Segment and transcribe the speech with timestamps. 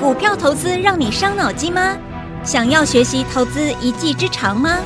[0.00, 1.96] 股票投资让你伤脑筋吗？
[2.42, 4.80] 想要学习投资一技之长吗？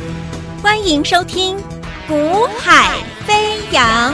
[0.62, 1.56] 欢迎收听
[2.06, 4.12] 《股海飞扬》。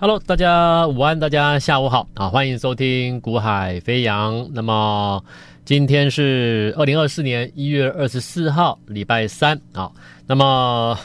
[0.00, 2.28] Hello，大家午安，大家下午好啊！
[2.28, 4.34] 欢迎收听《股海飞扬》。
[4.52, 5.22] 那么
[5.64, 9.90] 今天是二零二四年一月二十四号，礼拜三啊。
[10.26, 10.98] 那么。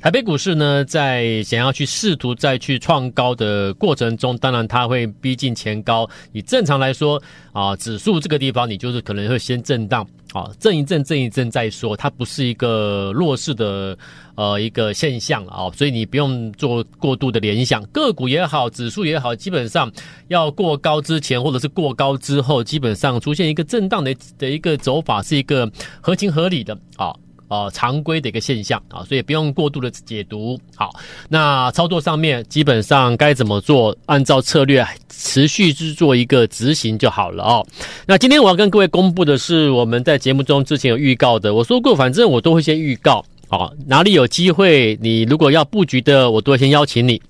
[0.00, 6.08] 台北股市呢，在想要去试图再去创高的过程中，当然它会逼近前高。
[6.32, 7.20] 以正常来说
[7.52, 11.96] 啊，指数这个地方你就是可能会先震荡啊，震一震，震一震再说。
[11.96, 13.98] 它不是一个弱势的
[14.36, 17.84] 呃一个现象啊，所以你不用做过度的联想。
[17.86, 19.90] 个股也好，指数也好，基本上
[20.28, 25.68] 要过高之前或者是过高之后，基本上出现一个震荡的的一个走法，是一个
[26.00, 27.12] 合情合理的啊。
[27.48, 30.58] 啊、常规的一个现象啊，所以不用过度的解读。
[30.76, 30.90] 好，
[31.28, 37.66] 那操作上面基本上该怎么做，按照策略持续去做一个执行就好了哦。
[38.06, 47.20] 那今天我要跟各位公布的是我们在节目中之前有预告的，我说过，反正我都会先预告啊，哪里有机会，你如果要布局的，我都会先邀请你。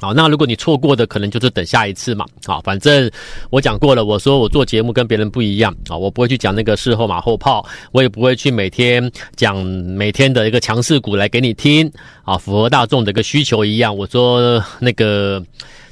[0.00, 2.24] 好，那如果你错过的，可能就是等下一次嘛。
[2.46, 3.10] 好，反正
[3.50, 11.90] 我讲过了，我说我做节目跟别人不一样啊，我不会去讲那个事后马后炮，我也不会去每天讲每天的一个强势股来给你听
[12.24, 13.96] 啊，符合大众的一个需求一样。
[13.96, 15.42] 我说那个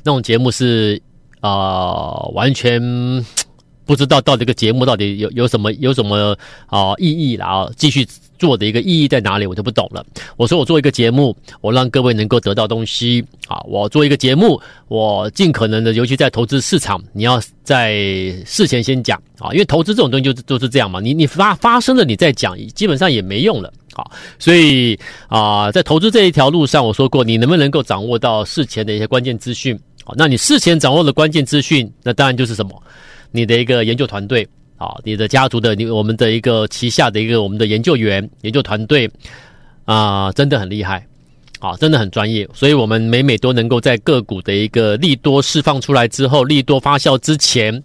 [0.04, 1.00] 那种节目是
[1.40, 2.80] 啊、完全
[3.86, 8.06] 不知道到这个节目到底有有什么有什么啊意义了啊，继续。
[8.38, 10.04] 做的一个意义在哪里，我就不懂了。
[10.36, 13.56] 我说我做一个节目，我让各位能够得到东西啊。
[13.66, 17.94] 我做一个节目，我尽可能的，尤其在投资市场，你要在
[18.44, 21.00] 事前先讲啊，因为投资这种东西就就是这样嘛。
[21.00, 24.04] 你你发发生了，你再讲，基本上也没用了啊。
[24.38, 30.12] 所以啊，在投资这一条路上，我说过，你能不能够掌握到事前的一些关键资讯啊？
[30.14, 32.82] 那你事前掌握的关键资讯，那当然就是什么？
[33.30, 34.46] 你的一个研究团队。
[34.78, 39.10] 啊，你的家族的你，我们的一个旗下的一个我们的研究员、研究团队
[39.86, 41.06] 啊，真的很厉害，
[41.60, 47.82] 啊，真的很专业，所以我们每每都能够在个股的一个利多释放出来之后，利多发酵之前，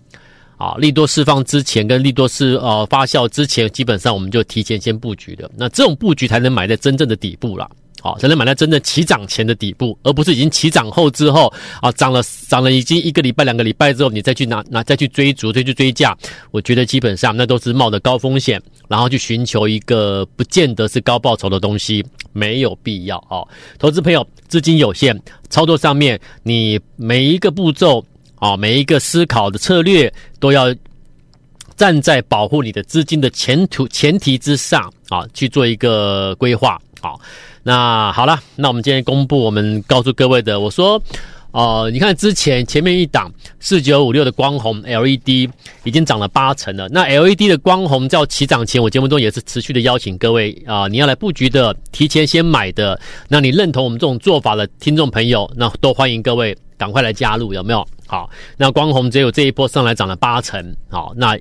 [0.58, 7.72] 啊，利多释放之前跟利多是呃发酵之前，基本上我们就提前先布局的，那这种布局才能买在真正的底部了。
[8.02, 16.18] 好，才能买在真正起涨前的底部，而不是已经起涨后之后啊，涨了涨了已经一个礼拜、两个礼拜之后，你再去拿拿再去追逐、再去追价，
[16.50, 22.04] 我觉得基本上那都是冒着高风险，然后去寻求一个不见得是高报酬的东西，
[22.34, 23.48] 没有必要哦。
[23.78, 25.16] 投资朋友资金有限，
[25.50, 28.04] 操作上面你每一个步骤
[28.38, 30.74] 啊，每一个思考的策略都要
[31.78, 37.20] 站在保护你的资金的前途前提之上啊，去做一个规划好。
[37.64, 41.02] 那好了，那我们今天公布，我们告诉各位的，我说，
[41.52, 45.50] 呃，你看之前前面一档四九五六的光弘 LED
[45.84, 46.88] 已经涨了八成了。
[46.90, 57.86] 那 LED 的光弘在起涨前，我节目中也是持续的邀请各位啊、你要来布局的，提前先买的，那你认同我们这种做法的听众朋友，那都欢迎各位赶快来加入，有没有？
[58.08, 61.38] 好，那光弘只有这一波上来涨了八成，好，那。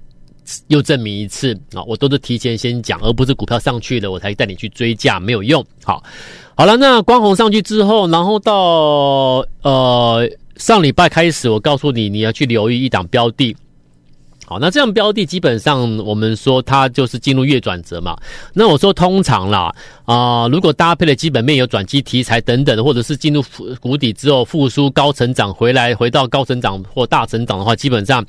[0.69, 5.65] 又证明一次啊，我都是提前先讲，而不是股票上去了我才带你去追价，没有用。
[5.85, 6.03] 好，
[6.55, 13.57] 好了，那光弘上去之后，然后到呃上礼拜开始，我告诉你你要去留意一档标的。
[14.47, 18.17] 好，那这样标的基本上我们说它就是进入月转折嘛。
[18.53, 19.73] 那我说通常啦
[20.05, 23.45] 啊、如果搭配的基本面有转机题材等等，或者是进入
[23.81, 28.27] 谷底之后复苏高成长回来，回到高成长或大成长的话，基本上。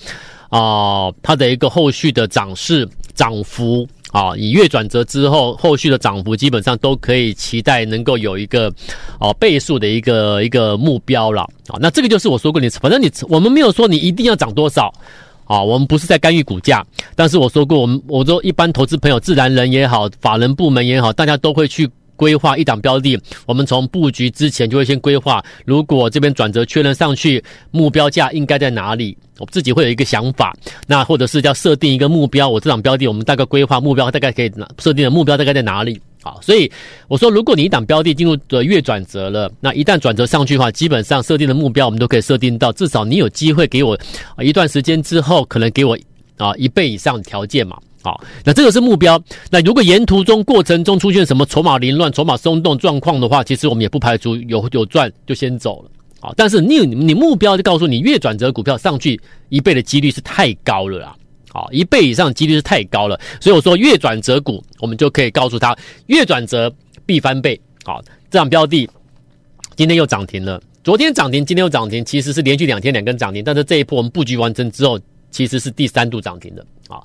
[0.51, 8.71] 啊、它的一个后续的涨势涨幅啊，以月转折之后，后续的涨幅基本上都可以期待能够有一个、
[9.17, 11.79] 啊、倍数的一个一个目标了啊。
[11.79, 14.93] 那这个就是我说过你，反正你我们没有说你一定要涨多少
[15.45, 16.85] 啊，我们不是在干预股价，
[17.15, 21.89] 但是我说过，我们我说一般投资朋友、自然人也好，法人部门也好，大家都会去。
[22.21, 25.43] 规划一档标的，我们从布局之前就会先规划。
[25.65, 29.17] 如果这边转折确认上去，目标价应该在哪里？
[29.39, 30.55] 我自己会有一个想法。
[30.85, 35.99] 那或者是要设定一个目标，我这档标的我们大概规划目标大概可以设定的目标大概在哪里？
[36.21, 36.71] 好，所以
[37.07, 43.97] 我说，如果你一档标的进入的月转折了，那一旦转折上去的话，基本上设定的目标我们都可以设定到，至少你有机会给我
[44.37, 45.97] 一段时间之后，可能给我
[46.37, 47.75] 啊一倍以上条件嘛。
[48.03, 49.21] 好，那这个是目标。
[49.49, 55.91] 那如果沿途中过程中出现什么筹码凌乱、筹码松动状况的话，其实我们也不排除有有赚就先走了。
[56.19, 59.19] 好，但是你你目标就告诉你，月转折股票上去
[59.49, 61.15] 一倍的几率是太高了啦。
[61.49, 65.77] 好，一倍以上几率是太高了，所以我说月转折股，我们就可以告诉他，
[66.07, 66.73] 月转折
[67.05, 67.59] 必翻倍。
[67.83, 68.89] 好，这样标的
[69.75, 70.61] 今天又涨停了。
[70.83, 74.99] 昨天涨停，今天又涨停，其实是连续两天两根涨停，但是这一波我们布局完成之后，
[75.29, 77.01] 其实是第三度涨停的啊。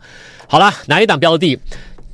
[0.48, 1.58] 好了，哪一档标的？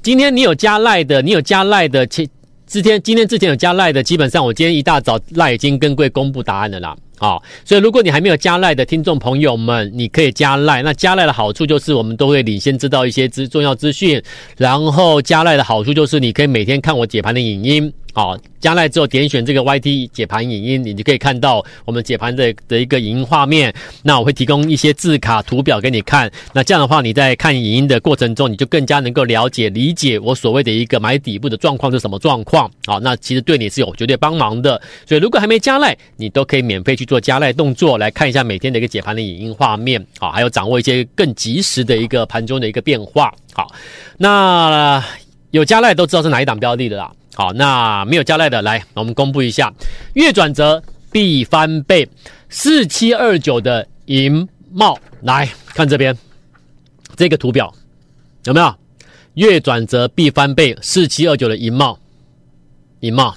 [0.03, 2.27] 今天你有加赖的，你有加赖的，前
[2.67, 6.97] 之前今天之前有加赖的，基本上我今天一大早赖已经跟贵公布答案了啦。
[7.19, 10.83] 好，所以如果你还没有加赖的听众朋友们，你可以加赖。
[10.83, 14.21] 那加赖的好处就是我们都会领先知道一些资重要资讯，
[14.57, 17.93] 然后加赖的好处就是你可以每天看我解盘的影音。
[18.15, 23.73] 好，加赖之后点选这个 YT 解盘影音，你就可以看到我们解盘的的一个影音画面。
[24.03, 26.31] 那我会提供一些字卡图表给你看。
[26.53, 32.71] 那这样的话，你在看影音的过程中，你就更加能够了解理解我所谓的一个买底部的状况是什么状况。
[32.85, 34.79] 好，那其实对你是有绝对帮忙的。
[35.07, 40.07] 所以如果还没加赖，你都可以免费去做加赖动作，来看一下每天的一个解盘的影音画面。
[40.19, 43.33] 好，还有掌握一些更及时的一个盘中的一个变化。
[43.55, 43.75] 好，
[44.19, 45.03] 那
[45.51, 47.11] 有加赖都知道是哪一档标的的啦。
[47.35, 49.73] 好，那没有加赖的，来，我们公布一下，
[50.13, 52.07] 月转折必翻倍，
[52.51, 56.17] 四七二九的银帽，来看这边
[57.17, 57.75] 这个图表
[58.45, 58.75] 有没有？
[59.35, 61.99] 月转折必翻倍，四七二九的银帽，
[63.01, 63.35] 银帽，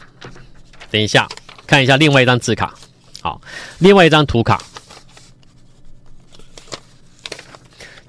[0.92, 1.26] 等一下
[1.66, 2.76] 看一下另外一张字卡，
[3.22, 3.40] 好，
[3.80, 4.62] 另外一张图卡，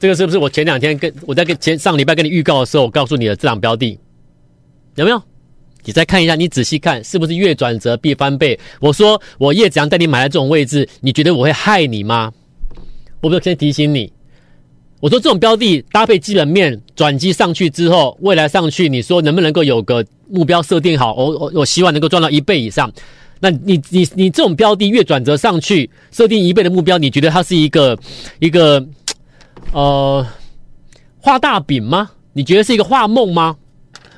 [0.00, 3.96] 这个是不是我前两天跟我在跟前上礼拜跟你预告的时候，我告诉你的这档标的
[4.96, 5.22] 有没有？
[5.86, 8.58] 你再看一下，你仔细看，是不是越转折必翻倍？
[8.80, 12.32] 我说我叶子阳带你买了这种位置，你觉得我会害你吗？
[13.20, 14.12] 我不是先提醒你，
[15.00, 21.14] 我说这种标的搭配基本面转机上去之后，未来上去，你说能不能够有个目标设定好？
[21.14, 22.92] 我我我希望能够赚到一倍以上。
[23.38, 27.96] 那你你你这种标的越转折上去，设定一倍的目标，你觉得它是一个
[28.40, 28.84] 一个
[29.72, 30.26] 呃
[31.20, 32.10] 画大饼吗？
[32.32, 33.56] 你觉得是一个画梦吗？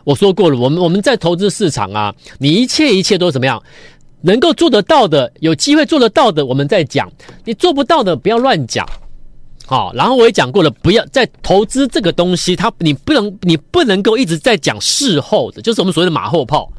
[0.08, 3.62] 我说过了，我们我们在投资市场啊，你一切一切都怎么样？
[4.22, 7.06] 能够做得到的，有机会做得到的，我们在讲；
[7.44, 8.88] 你做不到的，不要乱讲。
[9.66, 16.72] 好，然后我也讲过了，不要在投资这个东西，它你不能你不能够一直在讲事后的，就是我们所谓的马后炮。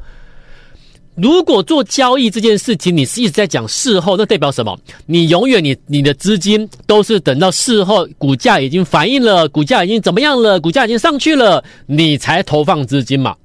[1.20, 4.78] 如果做交易这件事情，你是一直在讲事后，那代表什么？
[5.04, 13.36] 你永远你你的资金都是等到事后股价已经反映了，股价已经怎么样了，股价已经上去了，你才投放资金嘛。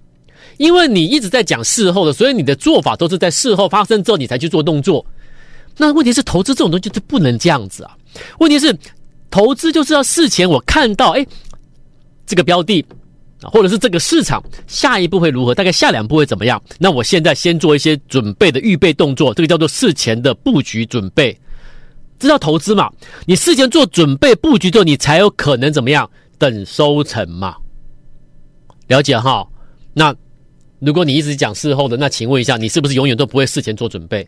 [0.55, 5.05] 因为你一直在讲事后的，所以你的做法都是在事后发生之后你才去做动作。
[5.75, 7.91] 那问题是投资这种东西就不能这样子啊。
[8.39, 8.73] 问题是
[9.29, 11.27] 投资就是要事前我看到，哎，
[12.25, 12.85] 这个标的。
[13.51, 15.53] 或者是这个市场下一步会如何？
[15.53, 16.61] 大概下两步会怎么样？
[16.79, 21.37] 那我现在先做一些准备的预备动作，这个叫做事前的布局准备，
[22.19, 22.91] 这叫投资嘛？
[23.25, 26.09] 你事前做准备布局之后，你才有可能怎么样？
[26.37, 27.55] 等收成嘛？
[28.87, 29.47] 了解哈？
[29.93, 30.13] 那
[30.79, 34.27] 如果你一直讲事后的，那请问一下，你是不是永远都不会事前做准备？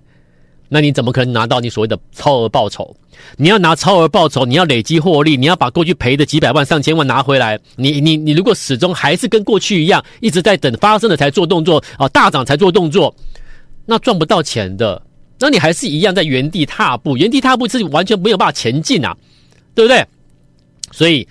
[0.70, 2.96] 那你怎么可能拿到你所谓的超额报酬？
[3.36, 7.60] 你要拿超额报酬，你要累积获利，你要把过去赔的几百万、上千万拿回来。
[7.76, 13.14] 你你你如果始终还是跟过去一样，一直在等发生了才做动作啊，大涨才做动作，
[13.86, 15.02] 那赚不到钱的。
[15.40, 19.16] 那你还是一样在原地踏步，原地踏步是完全没有办法前进啊，
[19.74, 20.06] 对不对？
[20.92, 21.28] 所以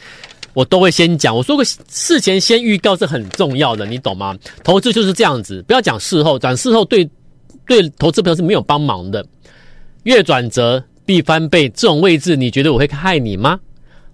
[0.55, 4.37] 我都会先讲，我说个事前先预告是很重要的，你懂吗？
[4.65, 7.09] 投资就是这样子，不要讲事后，讲事后对。
[7.67, 9.27] 对投资朋友是没有帮忙的，
[10.05, 13.59] 月转折必翻倍这种位置，你觉得我会害你吗？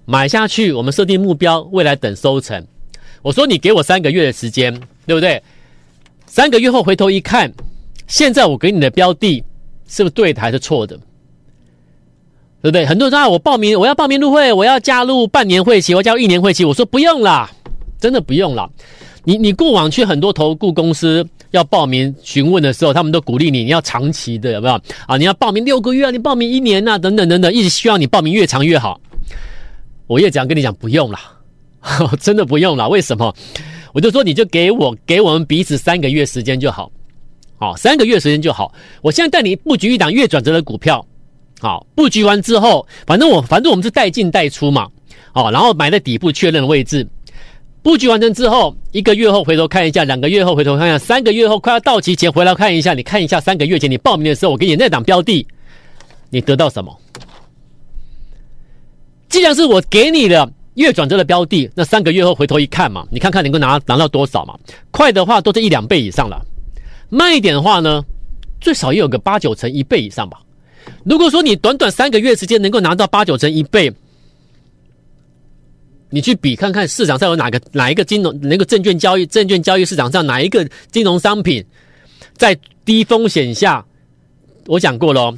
[0.05, 2.67] 买下去，我们设定目标，未来等收成。
[3.23, 4.73] 我说你给我三个月的时间，
[5.07, 5.43] 对不对？
[6.27, 7.53] 三个月后回头一看，
[8.09, 9.45] 现在我给你的标的
[9.87, 10.97] 是不是对的还是错的？
[12.63, 12.87] 对不对？
[12.87, 16.65] 很多人说啊，我报名，我要报名入会，我要加入半年会期，我要加入一年会期。
[16.65, 17.51] 我说不用啦，
[18.01, 18.69] 真的不用啦。
[19.25, 21.27] 你你过往去很多投顾公司。
[21.53, 24.75] 要报名询问的时候，他们都鼓励你，你要长期的，有没有
[25.07, 25.17] 啊？
[25.17, 29.01] 你要报名六个月啊，你报名一年啊，等等等等，一直希望你报名越长越好。
[30.07, 31.19] 我越这样跟你讲，不用了，
[32.21, 32.89] 真的不用了。
[32.89, 33.35] 为什么？
[33.95, 36.91] 我就说你就给我给我们彼此三个月时间就好，
[37.59, 38.73] 好，三个月时间就好。
[39.03, 41.05] 我现在带你布局一档月转折的股票，
[41.61, 44.89] 好，布局完之后，反正我反正我们是带进带出嘛，
[45.33, 47.07] 好，然后买在底部确认的位置。
[47.83, 55.45] 布局完成之后，一个月后回头看一下，两个月后回头看一下，三个月后快要到期前回来看一下，你看一下三个月前你报名的时候，我给你那档标的，
[56.31, 56.97] 你得到什么？
[59.29, 64.57] 既然是我给你的月转折的标的，那三个月后回头一看嘛，你看看能够拿拿到多少嘛？
[64.93, 66.41] 快的话都是一两倍以上了，
[67.09, 68.01] 慢一点的话呢，
[68.61, 70.39] 最少也有个八九成一倍以上吧。
[71.05, 73.93] 如果说你短短三个月时间能够拿到八九成一倍。
[76.13, 81.65] 你去比看看市场上有哪个哪一个金融那个证券交易证券交易市场上哪一个金融商品
[82.37, 83.85] 在低风险下，
[84.67, 85.35] 我讲过了，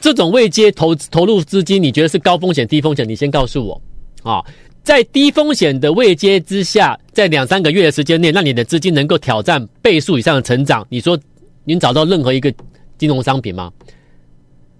[0.00, 3.06] 这种未接投投入资金，你觉得是高风险低风险？
[3.06, 3.80] 你先告诉我
[4.22, 4.42] 啊。
[4.82, 11.18] 在低风险的未接之下，在两三个月的时间内，让你的资金能够挑战倍数以上的成长，你说
[11.64, 12.54] 您找到任何一个
[12.96, 13.70] 金融商品吗？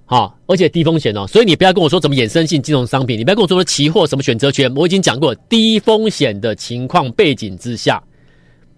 [0.08, 8.00] 好，而且低风险哦，所以你不要跟我说什么衍生性金融商品，你不要跟我说的期货什么选择权，我已经讲过，低风险的情况背景之下，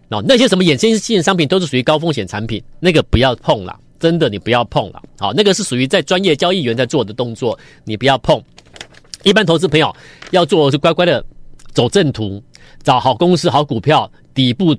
[0.09, 8.43] 哦，那些什么衍生性商品都是属于高风险产品，那个不要碰了，真的你不要碰了，好，那个是属于在专业交易员在做的动作，你不要碰。
[9.23, 9.95] 一般投资朋友
[10.31, 11.23] 要做的是乖乖的
[11.75, 12.43] 走正途，
[12.83, 14.75] 找好公司、好股票，底部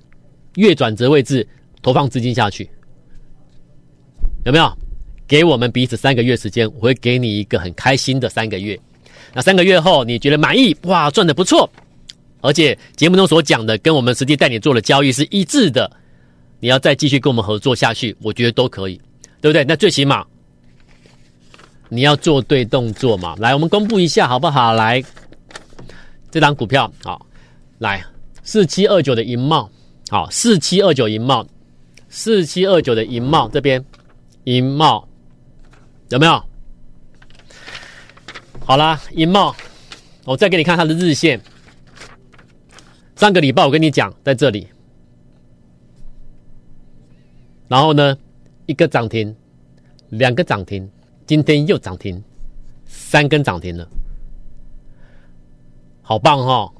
[0.56, 1.48] 月转折位置
[1.84, 2.68] 投放资金下去，
[4.46, 4.68] 有没有？
[5.30, 8.78] 给我们彼此三个月时间，我会给你一个很开心的三个月。
[9.32, 10.76] 那三个月后你觉得满意？
[10.86, 11.70] 哇，赚得不错，
[12.42, 15.90] 而且节目中所讲的跟我们实际带你做的交易是一致的，
[16.60, 19.00] 你要再继续跟我们合作下去，我觉得都可以，
[19.40, 19.64] 对不对？
[19.64, 20.26] 那最起码
[21.90, 23.36] 你要做对动作嘛。
[23.38, 24.74] 来，我们公布一下好不好？
[24.74, 25.04] 来，
[26.32, 27.24] 这档股票好，
[27.78, 28.04] 来
[28.44, 29.70] 四七二九的银茂，
[30.10, 31.46] 好，四七二九银茂，
[32.10, 33.86] 四七二九的银茂这边
[34.46, 35.08] 银茂。
[36.10, 36.44] 有没有？
[38.66, 39.56] 好啦，银茂，
[40.26, 41.40] 我再给你看它的日线。
[43.16, 44.68] 上个礼拜我跟你讲，在这里，
[47.68, 48.18] 然后呢，
[48.66, 49.36] 一个涨停，
[50.10, 50.90] 两个涨停，
[51.28, 52.24] 今天又涨停，
[52.86, 53.88] 三根涨停了，
[56.02, 56.74] 好棒哈、哦！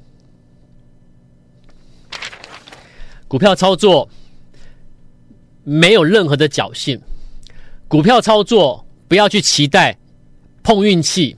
[3.28, 4.08] 股票操作
[5.62, 7.00] 没有任何的侥幸，
[7.86, 8.84] 股票操作。
[9.10, 9.98] 不要去期待
[10.62, 11.36] 碰运气，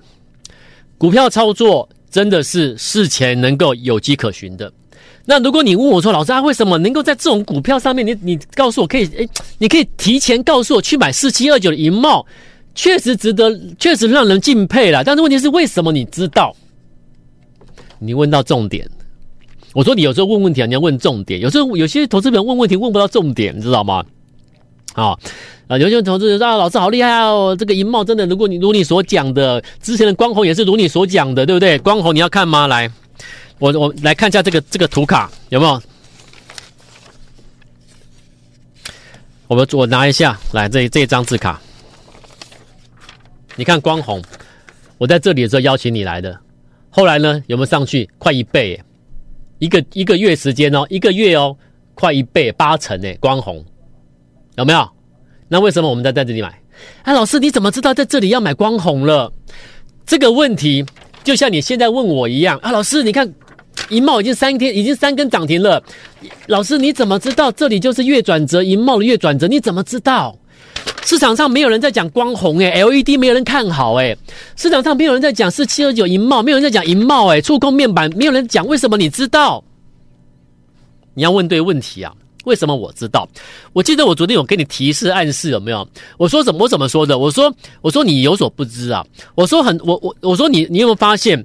[0.98, 4.70] 股票操作真的是事前能够有迹可循的。
[5.24, 9.26] 那如果你问我说，老师啊，为什么能够在这种股票上面，你你告诉我可以，诶，
[9.56, 12.26] 你可以提前告诉我去买四七二九的银帽，
[12.74, 15.02] 确实值得，确实让人敬佩了。
[15.02, 16.54] 但是问题是，为什么你知道？
[17.98, 18.86] 你问到重点，
[19.72, 21.40] 我说你有时候问问题啊，你要问重点。
[21.40, 24.04] 有时候有些投资人问问题问不到重点，你知道吗？
[24.92, 25.18] 啊。
[25.72, 27.56] 啊，有些投资人说啊，老师好厉害哦！
[27.58, 31.78] 这个银帽真的，如果你如你所讲的，之前的光红也是如你所讲的，对不对？
[31.78, 32.66] 光红你要看吗？
[32.66, 32.90] 来，
[33.58, 35.82] 我我来看一下这个这个图卡有没有？
[39.46, 41.58] 我们我拿一下来这这一张字卡，
[43.56, 44.22] 你看光红，
[44.98, 46.38] 我在这里的时候邀请你来的，
[46.90, 48.06] 后来呢有没有上去？
[48.18, 48.78] 快一倍，
[49.58, 51.56] 一个一个月时间哦，一个月哦，
[51.94, 53.64] 快一倍八成诶，光红
[54.56, 54.86] 有没有？
[55.52, 56.50] 那为什么我们在在这里买？
[57.02, 59.30] 哎，老师，你怎么知道在这里要买光红了？
[60.06, 60.82] 这个问题
[61.22, 63.30] 就像你现在问我一样啊，老师，你看
[63.90, 65.84] 银茂已经三天，已经三根涨停了。
[66.46, 68.62] 老师，你怎么知道这里就是月转折？
[68.62, 70.34] 银茂的月转折，你怎么知道？
[71.04, 74.18] 市场上没有人在讲光红诶、欸、LED 没有人看好诶、欸、
[74.56, 79.62] 市场上没有人在讲四七二九银茂，没有人在讲银茂诶触控面板没有人讲，为什么你知道？
[81.12, 82.10] 你要问对问题啊。
[82.44, 83.28] 为什么我知道？
[83.72, 85.86] 我记得我昨天有给你提示暗示，有没有？
[86.16, 87.18] 我说怎么我怎么说的？
[87.18, 89.04] 我说我说你有所不知啊！
[89.34, 91.44] 我说很我我我说你你有没有发现，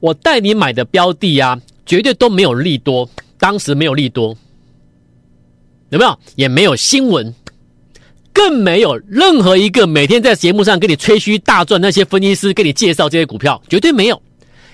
[0.00, 4.36] 我带你买的标的啊，绝对都没有利多，当时没有利多，
[5.90, 6.18] 有没有？
[6.36, 7.34] 也没有新闻，
[8.32, 14.22] 更没有任何一个每天在节目上跟你吹嘘大赚那些分析师给你介绍这些股票，绝对没有，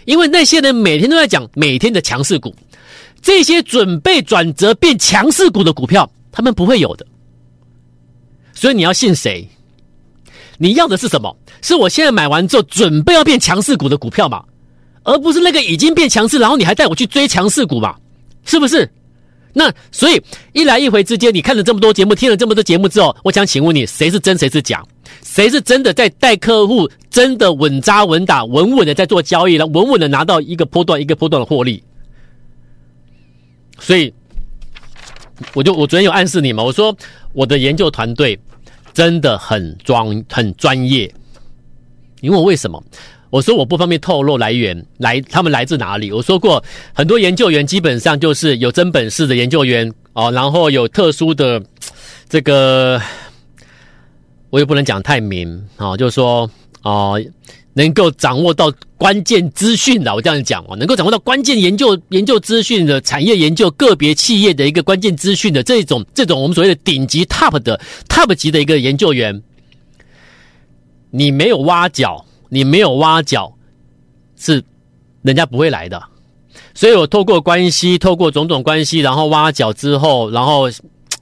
[0.05, 2.55] 因为那些人每天都在讲每天的强势股。
[3.25, 7.07] 这些准备转折变强势股的股票，他们不会有的。
[8.53, 9.49] 所以你要信谁？
[10.59, 11.35] 你要的是什么？
[11.63, 14.45] 是我现在买完之后准备要变强势股的股票嘛？
[15.05, 17.97] 而不是那个已经变强势，然后你还带我去追强势股嘛？
[18.45, 18.89] 是不是？
[19.55, 24.85] 那所以一来一回之间，你看了这么多节目，听了这么多节目之后，我想请问你，谁是真，谁是假？
[25.23, 31.83] 谁是真的在带客户，真的稳扎稳打、稳稳的在做交易了，稳稳的拿到一个波段一个波段的获利？
[33.79, 34.13] 所以，
[35.53, 36.97] 我就我昨天有暗示你嘛，我说
[37.33, 38.39] 我的研究团队
[38.93, 41.13] 真的很专很专业。
[42.21, 42.83] 你问我为什么？
[43.31, 46.13] 我说我不方便透露来源，来他们来自哪里？
[46.13, 46.63] 我说过，
[46.93, 51.63] 很多研究员基本上就是有真本事的研究员哦，然后有特殊的
[52.29, 53.01] 这个，
[54.51, 56.51] 我也不能讲太明啊，就是说
[56.83, 57.21] 哦。
[57.77, 58.73] 能够掌握到
[59.05, 69.43] 关键资讯的，我这样讲哦，能够掌握到关键研究研究资讯的产业研究个别企业的一个关键资讯的这种这种我们所谓的顶级 top 的 top 级的一个研究员，
[71.11, 73.55] 你没有挖角，你没有挖角，
[74.39, 74.65] 是
[75.21, 76.03] 人家不会来的。
[76.73, 80.71] 所以我透过关系，透过种种关系，然后挖角之后，然后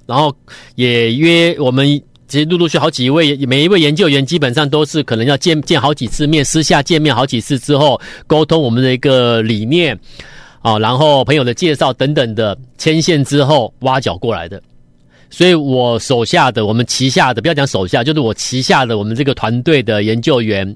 [0.07, 0.33] 然后
[0.77, 2.01] 也约我们。
[2.33, 9.95] 其实陆陆续好几位，每一位研究员基本上都是可能要见见好几次面，私下见面好几次之后，沟通我们的一个理念
[10.62, 14.62] 啊，然后朋友的介绍等等的牵线之后挖角过来的。
[15.29, 20.75] 所以我手下的，我们旗下的，不要讲手下，就是我旗下的我们这个团队的研究员，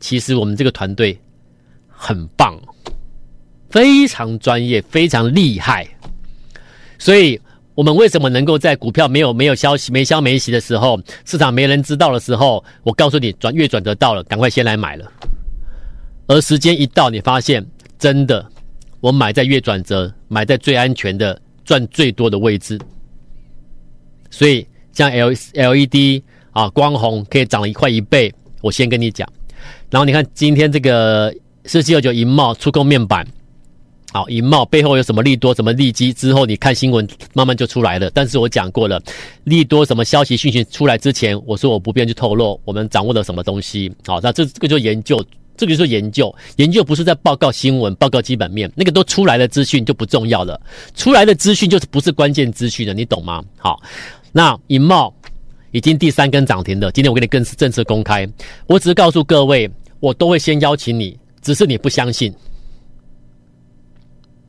[0.00, 1.18] 其实我们这个团队
[1.88, 2.60] 很棒，
[3.70, 5.88] 非常专业，非常厉害，
[6.98, 7.40] 所以。
[7.74, 15.10] 我们为什么能够在股票没有没有消息、没消没息的时候，市场没人知道的时候，我告诉你转月转折到了，赶快先来买了。
[16.26, 17.66] 而时间一到，你发现
[17.98, 18.46] 真的，
[19.00, 22.78] 我买在月转折，买在最安全的、赚最多的位置。
[24.30, 29.26] 所以像 L LED 啊，光红可以涨了一块一倍，我先跟你讲。
[29.88, 33.26] 然后你看今天这个四七二九银茂触控面板。
[34.12, 36.12] 好，银茂背后有什么利多、什么利基？
[36.12, 38.10] 之后你看新闻慢慢就出来了。
[38.10, 39.02] 但是我讲过了，
[39.44, 43.90] 利多什么消息讯息出来之前，我说我不便去透露我们掌握了什么东西。
[44.06, 45.24] 好，那这这个就研究，
[45.56, 46.34] 这个就是研究。
[46.56, 50.60] 研究不是在报告新闻、报告基本面，那个都出来的资讯就不重要了。
[50.94, 53.42] 出来的资讯就是不是关键资讯了，你懂吗？
[53.56, 53.80] 好，
[54.30, 55.10] 那银茂
[55.70, 56.92] 已经第三根涨停了。
[56.92, 58.28] 今天我给你更正式公开，
[58.66, 62.30] 我只是告诉各位，我都会先邀请你，只是你不相信。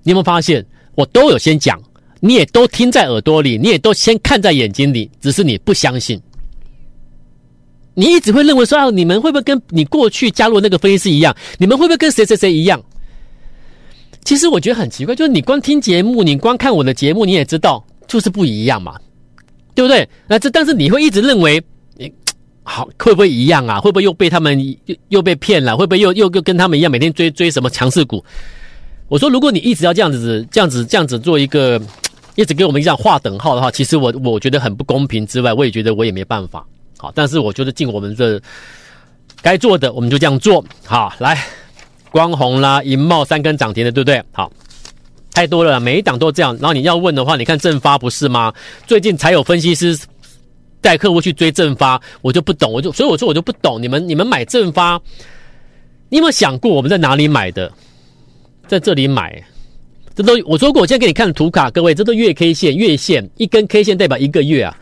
[0.04, 1.82] 你有没有发现，我都有先讲，
[2.20, 6.22] 你也都听在耳朵里，你也都先看在眼睛里，只是你不相信。
[7.96, 11.36] 你一直会认为说，啊，你们会不会跟你过去加入那个分析师一样？
[11.58, 12.82] 你们会不会跟谁谁谁一样？
[14.24, 18.98] 其实我觉得很奇怪，就是你光听节目，你光看我的节目，你也知道就是不一样嘛，
[19.76, 20.08] 对不对？
[20.28, 21.62] 那这但是你会一直认为，
[21.98, 22.12] 你
[22.64, 23.80] 好会不会一样啊？
[23.80, 25.78] 会不会又被他们又又被骗了？
[25.78, 28.24] 会不会又又又跟他们一样，每天追追什么强势股？
[29.10, 31.80] 我说，如果你一直要这样子、这样子、这样子做一个，
[32.36, 35.28] 一直给我们这样划等号的话，其实我我觉得很不公平。
[35.28, 36.66] 之外，我也觉得我也没办法。
[36.98, 38.42] 好，但是我觉得尽我们这
[39.42, 40.64] 该做的，我们就这样做。
[40.86, 41.38] 好，来，
[42.10, 44.24] 光弘啦，银茂三根涨停的，对不对？
[44.32, 44.52] 好，
[45.32, 46.56] 太多了，每一档都这样。
[46.56, 48.52] 然后你要问的话，你看正发不是吗？
[48.88, 50.00] 最近才有分析师
[50.82, 53.80] 带客户去追正发，我就不懂，我就所以我说我就不懂。
[53.80, 55.00] 你们你们买正发，
[56.10, 57.72] 你有没有想过我们在哪里买的？
[58.74, 59.40] 在这里买，
[60.16, 64.76] 这都我说过，我现在给你看图卡，各位，这都月 K 线，月线一根 K 线代表一个月啊。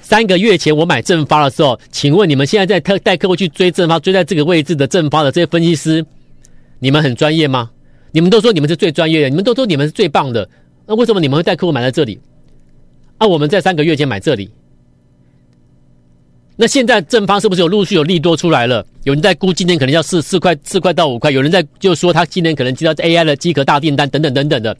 [0.00, 6.02] 三个月前我买正发的时候，请问你们现在在带带客户去追正发，追在这个位置的正发的这些分析师，
[6.78, 7.70] 你们很专业吗？
[8.12, 10.48] 你们都说你们是最专业的，你们都说你们是最棒的，
[10.86, 12.18] 那为什么你们会带客户买在这里？
[13.18, 14.50] 啊，我们在三个月前买这里。
[16.54, 18.86] 那现在正方是不是有陆续有利多出来了？
[19.04, 24.76] 有人在估今年可能要四四块四块到五块，有人在就说他今年可能接到 AI 的机壳大订单等等等等的，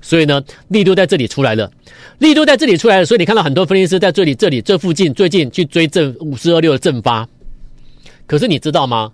[0.00, 1.70] 所以呢，利多在这里出来了，
[2.18, 7.28] 利多在这里出来了，所以你看到很多分析师在这里这里这附近最近去追正五四二六的正发，
[8.26, 9.10] 可是你知道吗？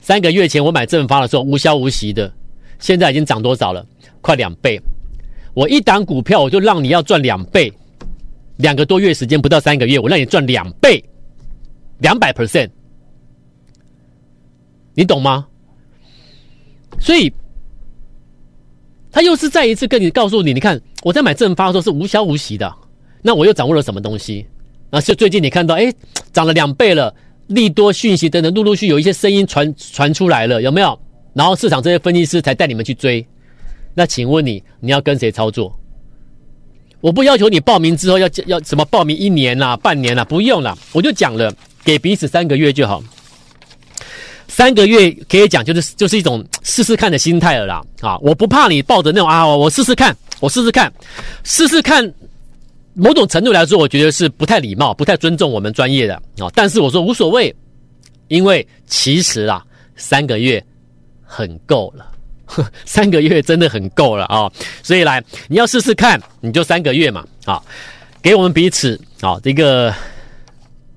[0.00, 2.32] 三个月前我买正发的时候无消无息的，
[2.78, 3.86] 现在已经涨多少了？
[4.22, 4.80] 快两倍！
[5.52, 7.70] 我一档股票我就让你要赚两倍，
[8.56, 11.04] 两个多月时间不到三个月，我让你赚两倍。
[11.98, 12.70] 两百 percent，
[14.94, 15.46] 你懂吗？
[16.98, 17.32] 所以，
[19.10, 22.72] 他又是再一次跟你告诉你，你看我在买正发的时候是无消无息的，
[23.22, 24.46] 那我又掌握了什么东西？
[24.90, 25.92] 那是最近你看到，哎，
[26.32, 27.14] 涨了两倍了，
[27.48, 30.98] 利多讯息等等，陆陆续有一些声音传传出来了，有没有？
[31.32, 33.26] 然后市场这些分析师才带你们去追。
[33.92, 35.76] 那请问你，你要跟谁操作？
[37.00, 41.52] 我不要求你报名之后要要什么报名一年啦、半年啦，不用了，我就讲了。
[41.84, 43.02] 给彼此三个月就好，
[44.48, 48.16] 三个月可以讲就是就是一种试试看的心态了啦啊！
[48.18, 50.92] 我不怕你抱着那种啊，我试试看，我试试看，
[51.42, 52.12] 试试看。
[52.96, 56.48] 某种程度来说，我觉得是不太礼貌、不太尊重我们专业的啊。
[56.54, 57.52] 但是我说无所谓，
[58.28, 59.60] 因为其实啊，
[59.96, 60.64] 三个月
[61.24, 62.06] 很够了，
[62.86, 64.48] 三个月真的很够了啊！
[64.82, 67.60] 所以来，你要试试看，你就三个月嘛啊，
[68.22, 69.92] 给我们彼此啊这个。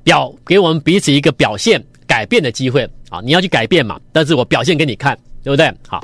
[0.07, 3.19] 表给我们彼此一个表现改变的机会啊！
[3.21, 5.69] 你要去改变嘛，但是我表现给你看，对不对？
[5.85, 6.01] 好，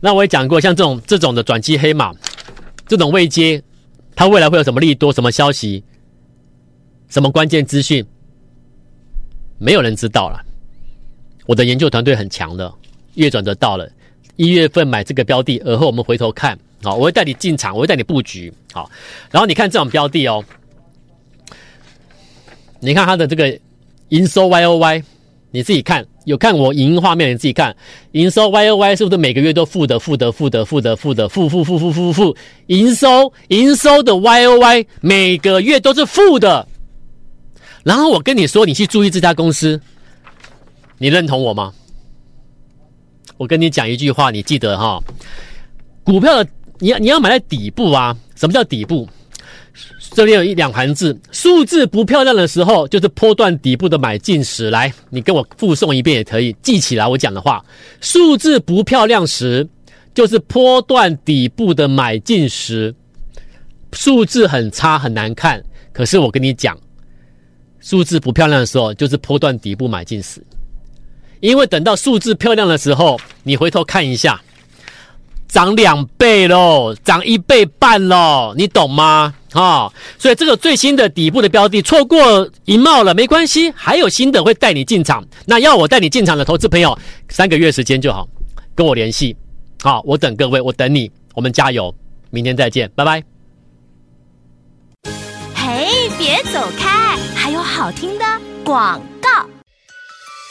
[0.00, 2.12] 那我也讲过，像这种这种的转机黑马，
[2.88, 3.62] 这种未接，
[4.16, 5.84] 它未来会有什么利多、什么消息、
[7.08, 8.04] 什么关键资讯，
[9.58, 10.44] 没有人知道了。
[11.46, 12.74] 我的研究团队很强的，
[13.14, 13.88] 月转折到了
[14.34, 18.90] 一月份买这个标的，而后我们回头看，好，我会带你进场，我会带你布局，好，
[19.30, 20.44] 然后你看这种标的哦。
[22.80, 23.58] 你看它的这个
[24.10, 25.02] 营收 Y O Y，
[25.50, 27.74] 你自己看，有看我影音画面，你自己看
[28.12, 32.36] 营收 Y O Y 是不是每个月都负的负的负的负的负的负负负负负负
[32.66, 36.66] 营收营收的 Y O Y 每个月都是负的，
[37.82, 39.80] 然后我跟你说，你去注意这家公司，
[40.98, 41.72] 你认同我吗？
[43.36, 45.02] 我跟你讲一句话，你记得哈，
[46.04, 48.16] 股票的你要你要买在底部啊。
[48.36, 49.08] 什么叫底部？
[50.12, 54.68] 这里有一两行字，数字不漂亮的时候，就是波段底部的买进时。
[54.70, 57.64] 来，你跟我复诵一遍也可以，记起来我讲的话。
[58.00, 59.68] 数字不漂亮时，
[60.14, 62.92] 就是波段底部的买进时。
[63.92, 66.76] 数字很差很难看，可是我跟你讲，
[67.80, 70.42] 数字不漂亮的时候，就是波段底部买进时。
[71.40, 74.40] 因为等到数字漂亮的时候，你回头看一下。
[75.48, 79.34] 涨两倍喽，涨一倍半喽，你懂吗？
[79.52, 85.24] 啊、哦，所以这个最新的底部的标的错过一帽了，没关系，还有新的会带你进场。
[85.46, 88.28] 那要我带你进场的投资朋友，三个月时间就好，
[88.74, 89.36] 跟我联系。
[89.80, 91.94] 好，我等各位，我等你，我们加油，
[92.30, 93.22] 明天再见，拜拜。
[95.54, 98.24] 嘿，别走开，还有好听的
[98.64, 99.28] 广告。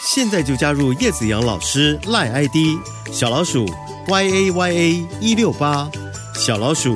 [0.02, 2.56] 现在就加入叶子阳老师赖 ID
[3.12, 3.68] 小老鼠。
[4.10, 5.92] y a y a 一六八
[6.34, 6.96] 小老鼠